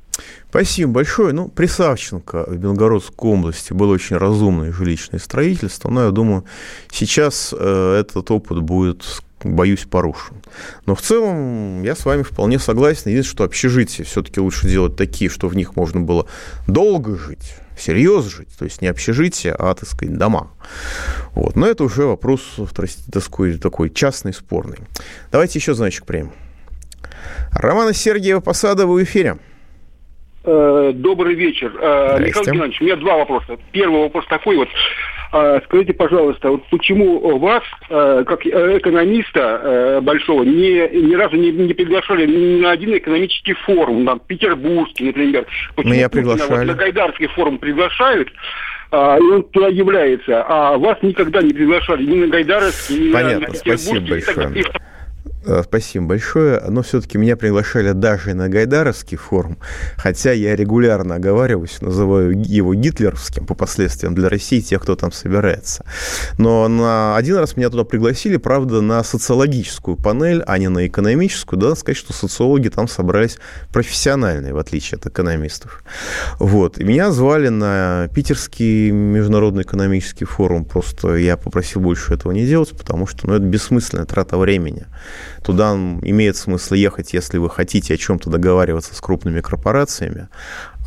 [0.50, 1.32] Спасибо большое.
[1.32, 6.44] Ну, при Савченко в Белгородской области было очень разумное жилищное строительство, но я думаю,
[6.90, 9.04] сейчас э, этот опыт будет
[9.54, 10.38] боюсь, порушен.
[10.86, 13.12] Но в целом я с вами вполне согласен.
[13.12, 16.28] Единственное, что общежития все-таки лучше делать такие, что в них можно было
[16.68, 20.52] долго жить, всерьез жить, то есть не общежитие, а, так сказать, дома.
[21.32, 21.56] Вот.
[21.56, 22.42] Но это уже вопрос
[23.12, 24.78] такой, такой частный, спорный.
[25.32, 26.32] Давайте еще значок примем.
[27.52, 29.38] Романа Сергеева Посада в эфире.
[30.48, 31.74] Э, добрый вечер.
[31.82, 33.58] Э, Михаил Геннадьевич, у меня два вопроса.
[33.72, 34.68] Первый вопрос такой вот.
[35.38, 41.36] А, скажите, пожалуйста, вот почему вас, э, как э, экономиста э, большого, не, ни разу
[41.36, 45.46] не, не приглашали ни на один экономический форум, там, петербургский, например.
[45.76, 46.60] Почему Меня приглашали.
[46.60, 48.30] Вот, на Гайдарский форум приглашают,
[48.92, 53.40] а, и он туда является, а вас никогда не приглашали ни на Гайдаровский, ни Понятно,
[53.42, 53.56] на, на.
[53.56, 54.64] Спасибо большое.
[55.64, 56.62] Спасибо большое.
[56.68, 59.58] Но все-таки меня приглашали даже на Гайдаровский форум,
[59.98, 65.86] хотя я регулярно оговариваюсь, называю его гитлеровским по последствиям для России, тех, кто там собирается.
[66.38, 71.60] Но на один раз меня туда пригласили, правда, на социологическую панель, а не на экономическую.
[71.60, 73.38] Да, сказать, что социологи там собрались
[73.72, 75.84] профессиональные, в отличие от экономистов.
[76.40, 76.80] Вот.
[76.80, 80.66] И меня звали на Питерский международный экономический форум.
[80.66, 84.86] Просто я попросил больше этого не делать, потому что ну, это бессмысленная трата времени.
[85.46, 90.28] Туда имеет смысл ехать, если вы хотите о чем-то договариваться с крупными корпорациями,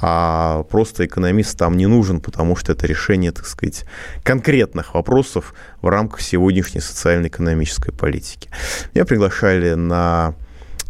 [0.02, 3.84] а просто экономист там не нужен, потому что это решение, так сказать,
[4.24, 8.50] конкретных вопросов в рамках сегодняшней социально-экономической политики.
[8.94, 10.34] Меня приглашали на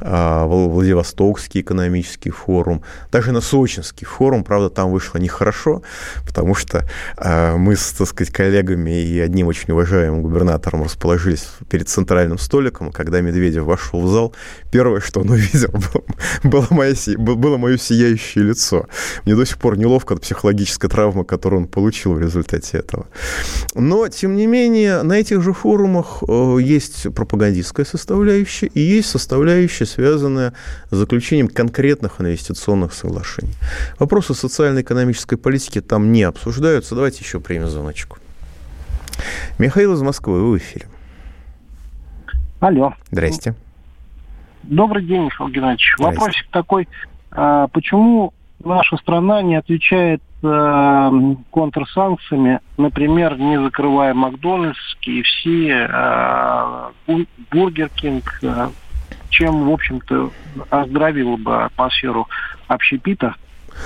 [0.01, 5.83] Владивостокский экономический форум, даже на Сочинский форум, правда, там вышло нехорошо,
[6.27, 6.85] потому что
[7.17, 12.93] а, мы с, так сказать, коллегами и одним очень уважаемым губернатором расположились перед центральным столиком,
[12.93, 14.35] когда Медведев вошел в зал,
[14.71, 15.73] первое, что он увидел,
[16.45, 18.87] было, мое, было мое сияющее лицо.
[19.25, 23.07] Мне до сих пор неловко от психологической травмы, которую он получил в результате этого.
[23.75, 29.87] Но, тем не менее, на этих же форумах э, есть пропагандистская составляющая и есть составляющая
[29.89, 30.53] связанная
[30.91, 33.55] с заключением конкретных инвестиционных соглашений.
[33.99, 36.95] Вопросы социально-экономической политики там не обсуждаются.
[36.95, 38.19] Давайте еще примем звоночку.
[39.59, 40.87] Михаил из Москвы, вы в эфире.
[42.61, 42.95] Алло.
[43.11, 43.55] Здрасте.
[44.63, 45.95] Добрый день, Михаил Геннадьевич.
[45.97, 46.19] Здрасте.
[46.19, 46.89] Вопросик такой.
[47.31, 48.33] А, почему
[48.65, 51.11] наша страна не отвечает э,
[51.51, 58.69] контрсанкциями, например, не закрывая McDonald's, KFC, э, Burger King, э,
[59.31, 60.31] чем, в общем-то,
[60.71, 62.29] оздоровила бы атмосферу
[62.67, 63.35] общепита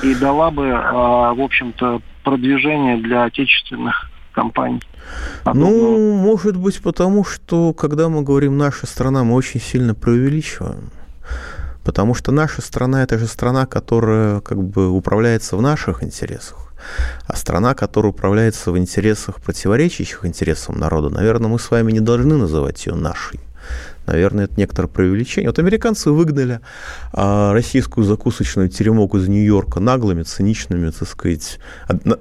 [0.02, 4.80] и дала бы, э, в общем-то, продвижение для отечественных компаний.
[5.44, 10.90] Ну, может быть, потому что, когда мы говорим «наша страна», мы очень сильно преувеличиваем.
[11.84, 16.72] Потому что наша страна– это же страна, которая как бы управляется в наших интересах.
[17.26, 22.36] А страна, которая управляется в интересах, противоречащих интересам народа, наверное, мы с вами не должны
[22.36, 23.40] называть ее нашей.
[24.06, 25.50] Наверное, это некоторое преувеличение.
[25.50, 26.60] Вот американцы выгнали
[27.12, 31.58] а, российскую закусочную теремок из Нью-Йорка наглыми, циничными, так сказать,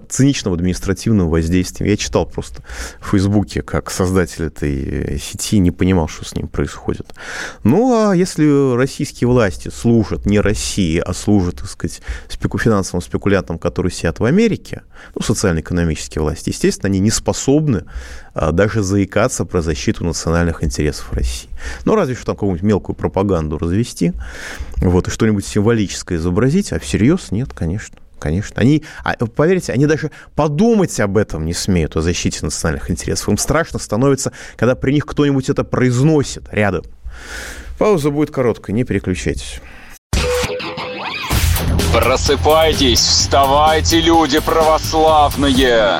[0.09, 1.89] циничным административным воздействием.
[1.89, 2.63] Я читал просто
[2.99, 7.13] в Фейсбуке, как создатель этой сети не понимал, что с ним происходит.
[7.63, 13.57] Ну, а если российские власти служат не России, а служат, так сказать, спеку финансовым спекулянтам,
[13.57, 14.84] которые сидят в Америке,
[15.15, 17.86] ну, социально-экономические власти, естественно, они не способны
[18.34, 21.49] даже заикаться про защиту национальных интересов России.
[21.86, 24.13] Ну, разве что там какую-нибудь мелкую пропаганду развести,
[24.77, 27.97] вот, и что-нибудь символическое изобразить, а всерьез нет, конечно.
[28.19, 28.61] Конечно.
[28.61, 33.29] Они, а, поверьте, они даже подумать об этом не смеют, о защите национальных интересов.
[33.29, 36.84] Им страшно становится, когда при них кто-нибудь это произносит рядом.
[37.79, 39.59] Пауза будет короткой, не переключайтесь.
[41.91, 45.99] Просыпайтесь, вставайте, люди православные!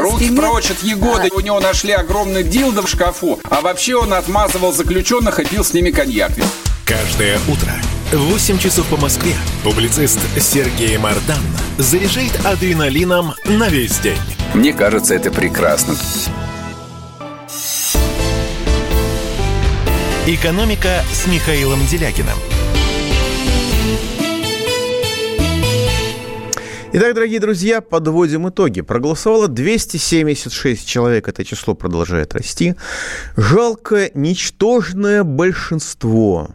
[0.00, 1.30] Руки прочь от Егоды.
[1.32, 3.38] У него нашли огромный дилдо в шкафу.
[3.44, 6.32] А вообще он отмазывал заключенных и пил с ними коньяк.
[6.84, 7.72] Каждое утро
[8.12, 11.36] в 8 часов по Москве публицист Сергей Мардан
[11.76, 14.18] заряжает адреналином на весь день.
[14.54, 15.94] Мне кажется, это прекрасно.
[20.26, 22.36] «Экономика» с Михаилом Делякиным–
[26.90, 28.80] Итак, дорогие друзья, подводим итоги.
[28.80, 32.76] Проголосовало 276 человек, это число продолжает расти.
[33.36, 36.48] Жалко, ничтожное большинство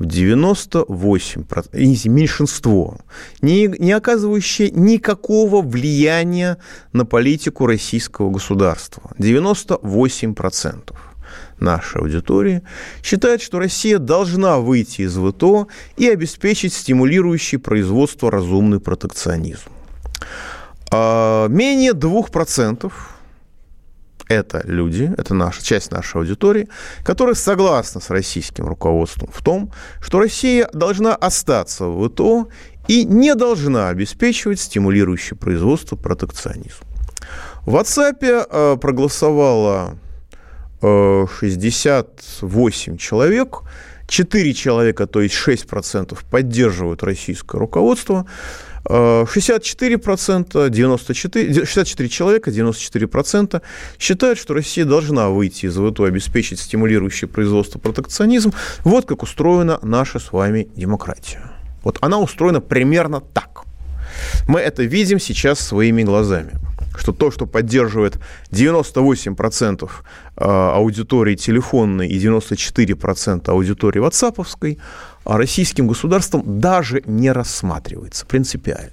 [0.00, 2.98] в 98%, извините, меньшинство,
[3.42, 6.56] не, не оказывающее никакого влияния
[6.92, 9.12] на политику российского государства.
[9.18, 10.94] 98%
[11.60, 12.62] нашей аудитории,
[13.02, 19.70] считает, что Россия должна выйти из ВТО и обеспечить стимулирующий производство разумный протекционизм.
[20.90, 22.92] А менее 2%
[24.30, 26.68] это люди, это наша часть нашей аудитории,
[27.04, 32.48] которые согласны с российским руководством в том, что Россия должна остаться в ВТО
[32.86, 36.84] и не должна обеспечивать стимулирующий производство протекционизм.
[37.66, 39.98] В WhatsApp э, проголосовало
[40.80, 43.58] 68 человек,
[44.08, 48.24] 4 человека, то есть 6% поддерживают российское руководство,
[48.84, 53.60] 64%, 94, 64 человека, 94%
[53.98, 58.54] считают, что Россия должна выйти из ВТО, обеспечить стимулирующее производство протекционизм.
[58.82, 61.42] Вот как устроена наша с вами демократия.
[61.82, 63.64] Вот она устроена примерно так.
[64.48, 66.58] Мы это видим сейчас своими глазами
[67.00, 68.18] что то, что поддерживает
[68.52, 69.90] 98%
[70.36, 74.78] а, аудитории телефонной и 94% аудитории ватсаповской,
[75.24, 78.92] а российским государством даже не рассматривается принципиально.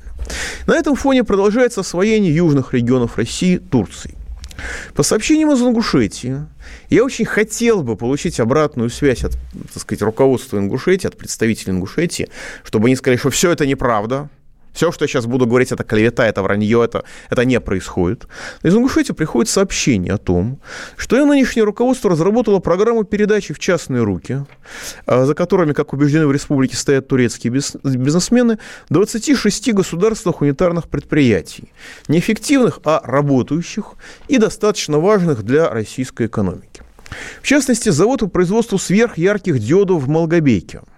[0.66, 4.16] На этом фоне продолжается освоение южных регионов России Турцией.
[4.96, 6.46] По сообщениям из Ингушетии,
[6.90, 9.38] я очень хотел бы получить обратную связь от,
[9.74, 12.30] так сказать, руководства Ингушетии, от представителей Ингушетии,
[12.64, 14.30] чтобы они сказали, что все это неправда,
[14.74, 18.28] все, что я сейчас буду говорить, это клевета, это вранье, это, это не происходит.
[18.64, 20.60] Из Ингушетии приходит сообщение о том,
[20.98, 24.46] что нынешнее руководство разработало программу передачи в частные руки,
[25.06, 28.60] а, за которыми, как убеждены в республике, стоят турецкие бизнесмены,
[28.90, 31.72] 26 государственных унитарных предприятий.
[32.08, 33.94] Неэффективных, а работающих
[34.28, 36.82] и достаточно важных для российской экономики.
[37.42, 40.82] В частности, завод по производству сверхярких диодов в Малгобеке–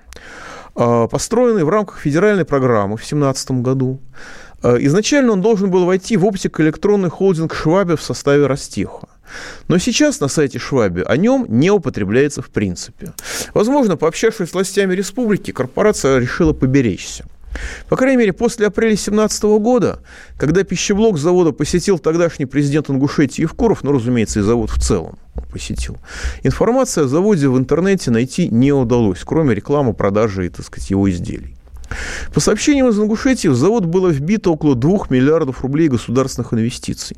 [1.07, 3.99] построенный в рамках федеральной программы в 2017 году.
[4.61, 9.07] А, изначально он должен был войти в оптико-электронный холдинг Швабе в составе Ростеха.
[9.67, 13.13] Но сейчас на сайте Шваби о нем не употребляется в принципе.
[13.53, 17.25] Возможно, пообщавшись с властями республики, корпорация решила поберечься.
[17.87, 19.99] По крайней мере, после апреля 2017 года,
[20.37, 25.17] когда пищеблок завода посетил тогдашний президент Ингушетии Евкуров, ну, разумеется, и завод в целом
[25.51, 25.97] посетил,
[26.43, 31.55] информация о заводе в интернете найти не удалось, кроме рекламы, продажи, так сказать, его изделий.
[32.33, 37.17] По сообщениям из Ингушетии, в завод было вбито около 2 миллиардов рублей государственных инвестиций.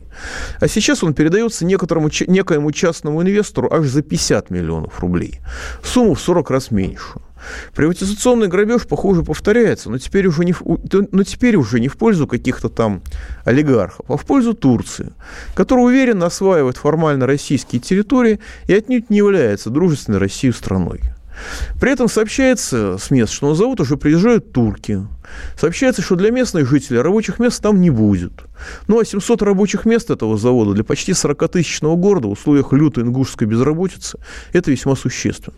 [0.60, 5.42] А сейчас он передается некоторому, некоему частному инвестору аж за 50 миллионов рублей.
[5.84, 7.20] Сумму в 40 раз меньше.
[7.76, 10.62] Приватизационный грабеж, похоже, повторяется, но теперь уже не в,
[11.12, 13.02] но теперь уже не в пользу каких-то там
[13.46, 15.14] олигархов, а в пользу Турции,
[15.56, 21.02] которая уверенно осваивает формально российские территории и отнюдь не является дружественной России страной.
[21.80, 25.06] При этом сообщается с мест, что на завод уже приезжают турки.
[25.58, 28.34] Сообщается, что для местных жителей рабочих мест там не будет.
[28.88, 33.48] Ну а 700 рабочих мест этого завода для почти 40-тысячного города в условиях лютой ингушской
[33.48, 34.20] безработицы–
[34.54, 35.56] это весьма существенно.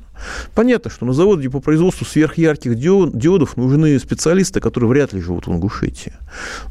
[0.54, 5.52] Понятно, что на заводе по производству сверхярких диодов нужны специалисты, которые вряд ли живут в
[5.52, 6.14] Ингушетии.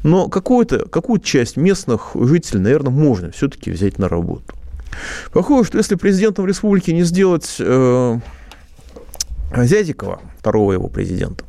[0.03, 4.55] Но какую-то, какую часть местных жителей, наверное, можно все-таки взять на работу.
[5.31, 8.19] Похоже, что если президентом республики не сделать э,
[9.55, 11.45] Зязикова, второго его президента,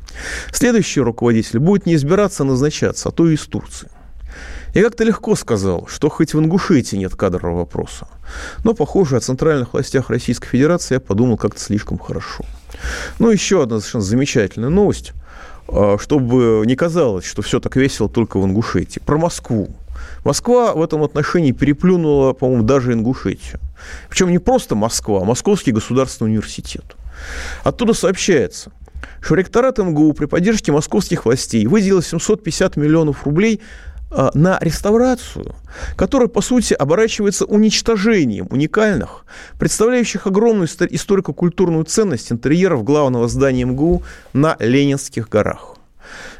[0.51, 3.89] следующий руководитель будет не избираться, а назначаться, а то и из Турции.
[4.73, 8.07] Я как-то легко сказал, что хоть в Ингушетии нет кадрового вопроса,
[8.63, 12.43] но, похоже, о центральных властях Российской Федерации я подумал как-то слишком хорошо.
[13.17, 15.13] Ну, еще одна совершенно замечательная новость,
[15.67, 18.99] а, чтобы не казалось, что все так весело только в Ингушетии.
[18.99, 19.69] Про Москву.
[20.25, 23.61] Москва в этом отношении переплюнула, по-моему, даже Ингушетию.
[24.09, 26.95] Причем не просто Москва, а Московский государственный университет.
[27.63, 28.71] Оттуда сообщается,
[29.21, 33.61] что ректорат МГУ при поддержке московских властей выделил 750 миллионов рублей
[34.11, 35.55] а, на реставрацию,
[35.95, 39.25] которая, по сути, оборачивается уничтожением уникальных,
[39.59, 45.75] представляющих огромную историко-культурную ценность интерьеров главного здания МГУ на Ленинских горах.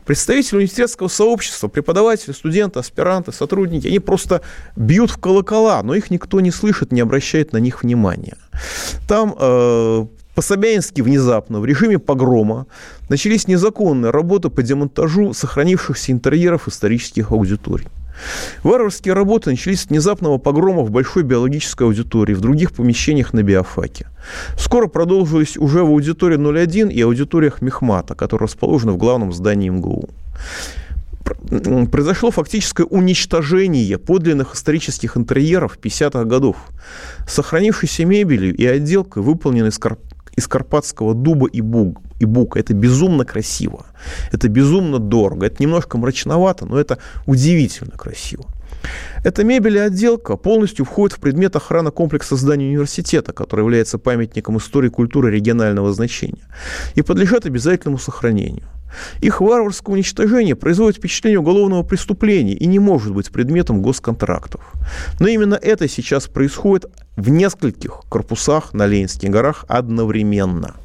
[0.05, 4.41] Представители университетского сообщества, преподаватели, студенты, аспиранты, сотрудники, они просто
[4.75, 8.37] бьют в колокола, но их никто не слышит, не обращает на них внимания.
[9.07, 10.05] Там э,
[10.35, 12.67] по-собянински внезапно, в режиме погрома,
[13.09, 17.87] начались незаконные работы по демонтажу сохранившихся интерьеров исторических аудиторий.
[18.63, 24.07] Варварские работы начались с внезапного погрома в большой биологической аудитории, в других помещениях на биофаке.
[24.57, 30.09] Скоро продолжились уже в аудитории 01 и аудиториях Мехмата, которые расположены в главном здании МГУ
[31.91, 36.55] произошло фактическое уничтожение подлинных исторических интерьеров 50-х годов.
[37.27, 39.99] Сохранившейся мебелью и отделкой, выполненной из, карп
[40.35, 42.59] из карпатского дуба и, буг, и бука.
[42.59, 43.85] Это безумно красиво.
[44.31, 45.45] Это безумно дорого.
[45.45, 48.45] Это немножко мрачновато, но это удивительно красиво.
[49.23, 54.57] Эта мебель и отделка полностью входит в предмет охраны комплекса зданий университета, который является памятником
[54.57, 56.47] истории и культуры регионального значения,
[56.93, 58.65] и подлежат обязательному сохранению.
[59.21, 64.61] Их варварское уничтожение производит впечатление уголовного преступления и не может быть предметом госконтрактов.
[65.19, 70.75] Но именно это сейчас происходит в нескольких корпусах на Ленинских горах одновременно.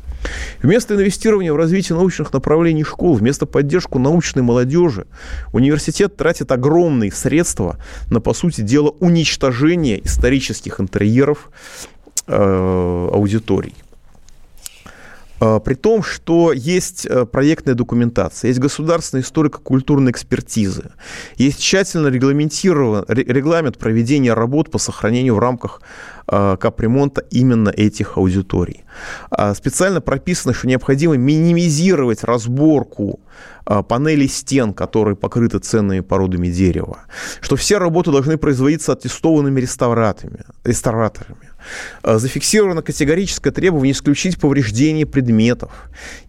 [0.62, 5.06] Вместо инвестирования в развитие научных направлений школ, вместо поддержку научной молодежи,
[5.52, 7.78] университет тратит огромные средства
[8.10, 11.50] на, по сути дела, уничтожение исторических интерьеров
[12.26, 13.74] э, аудиторий.
[15.40, 20.92] А, при том, что есть э, проектная документация, есть государственная историко-культурная экспертиза,
[21.36, 25.80] есть тщательно регламентирован регламент проведения работ по сохранению в рамках
[26.26, 28.84] а, капремонта именно этих аудиторий.
[29.30, 33.20] А, специально прописано, что необходимо минимизировать разборку
[33.64, 37.00] панелей стен, которые покрыты ценными породами дерева,
[37.40, 41.50] что все работы должны производиться аттестованными реставраторами, реставраторами
[42.02, 45.70] Э, зафиксировано категорическое требование исключить повреждение предметов.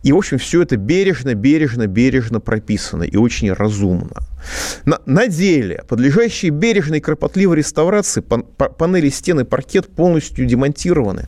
[0.04, 4.18] И, в общем, все это бережно, бережно, бережно прописано и очень разумно.
[4.86, 11.28] На, на деле подлежащие бережной и кропотливой реставрации пан, панели стены паркет полностью демонтированы.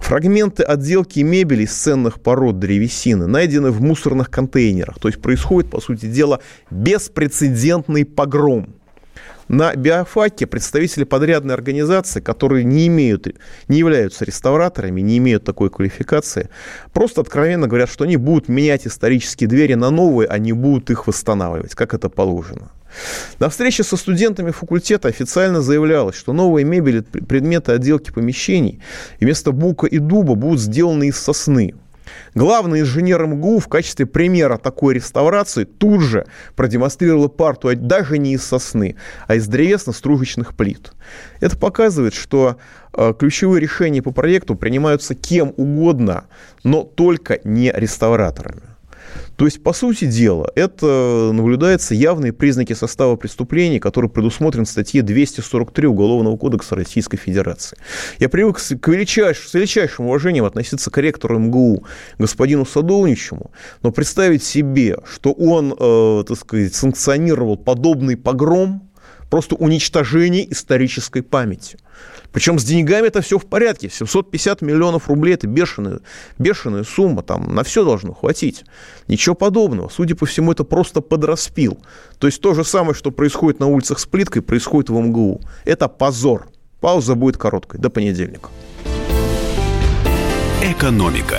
[0.00, 4.98] Фрагменты отделки мебели из ценных пород древесины найдены в мусорных контейнерах.
[4.98, 6.40] То есть происходит, по сути дела,
[6.70, 8.74] беспрецедентный погром
[9.48, 13.28] на биофаке представители подрядной организации, которые не имеют,
[13.68, 16.48] не являются реставраторами, не имеют такой квалификации,
[16.92, 21.06] просто откровенно говорят, что они будут менять исторические двери на новые, а не будут их
[21.06, 22.70] восстанавливать, как это положено.
[23.38, 28.80] На встрече со студентами факультета официально заявлялось, что новые мебели, предметы отделки помещений
[29.20, 31.74] вместо бука и дуба будут сделаны из сосны.
[32.34, 36.26] Главный инженер МГУ в качестве примера такой реставрации тут же
[36.56, 38.96] продемонстрировал парту даже не из сосны,
[39.26, 40.92] а из древесно-стружечных плит.
[41.40, 42.56] Это показывает, что
[42.92, 46.24] э, ключевые решения по проекту принимаются кем угодно,
[46.62, 48.73] но только не реставраторами.
[49.36, 55.02] То есть, по сути дела, это наблюдаются явные признаки состава преступлений, который предусмотрен в статье
[55.02, 57.76] 243 Уголовного кодекса Российской Федерации.
[58.18, 61.84] Я привык к величайшему, с величайшим уважением относиться к ректору МГУ
[62.18, 63.50] господину Садовничему,
[63.82, 68.88] но представить себе, что он, э, так сказать, санкционировал подобный погром,
[69.30, 71.78] просто уничтожение исторической памяти.
[72.34, 73.88] Причем с деньгами это все в порядке.
[73.88, 76.00] 750 миллионов рублей– это бешеная,
[76.36, 77.22] бешеная сумма.
[77.22, 78.64] Там на все должно хватить.
[79.06, 79.88] Ничего подобного.
[79.88, 81.78] Судя по всему, это просто подраспил.
[82.18, 85.40] То есть то же самое, что происходит на улицах с плиткой, происходит в МГУ.
[85.64, 86.48] Это позор.
[86.80, 87.78] Пауза будет короткой.
[87.80, 88.48] До понедельника.
[90.60, 91.38] Экономика.